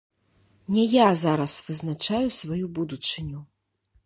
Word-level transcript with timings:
Не 0.75 0.85
я 0.93 1.07
зараз 1.23 1.53
вызначаю 1.67 2.27
сваю 2.39 2.65
будучыню. 2.81 3.45